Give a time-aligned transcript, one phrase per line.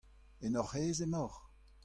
[0.45, 1.39] En hoc'h aez emaoc'h?